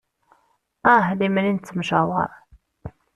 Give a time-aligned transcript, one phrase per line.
[0.93, 2.31] Ah lemmer i nettemcawaṛ.